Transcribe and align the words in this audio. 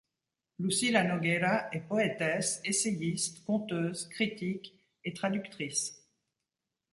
Lucila 0.57 1.03
Nogueira 1.03 1.69
est 1.71 1.81
poétesse, 1.81 2.59
essayiste, 2.65 3.45
conteuse, 3.45 4.07
critique 4.09 4.73
et 5.03 5.13
traductrice. 5.13 6.09